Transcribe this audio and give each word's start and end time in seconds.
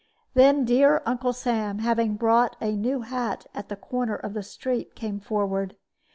Then 0.33 0.65
dear 0.65 1.03
Uncle 1.05 1.31
Sam, 1.31 1.77
having 1.77 2.15
bought 2.15 2.55
a 2.59 2.75
new 2.75 3.01
hat 3.01 3.45
at 3.53 3.69
the 3.69 3.75
corner 3.75 4.15
of 4.15 4.33
the 4.33 4.41
street, 4.41 4.95
came 4.95 5.19
forward. 5.19 5.75